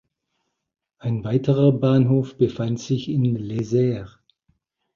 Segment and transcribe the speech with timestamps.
[0.97, 4.17] Ein weiterer Bahnhof befand sich in Les Aires.